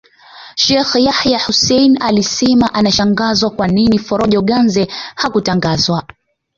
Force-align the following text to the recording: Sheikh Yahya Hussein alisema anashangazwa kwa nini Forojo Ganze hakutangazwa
Sheikh 0.55 0.93
Yahya 1.07 1.39
Hussein 1.45 1.97
alisema 2.03 2.73
anashangazwa 2.73 3.49
kwa 3.49 3.67
nini 3.67 3.99
Forojo 3.99 4.41
Ganze 4.41 4.87
hakutangazwa 5.15 6.03